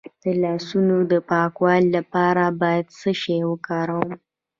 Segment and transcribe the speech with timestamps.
[0.23, 4.09] د لاسونو د پاکوالي لپاره باید څه شی وکاروم؟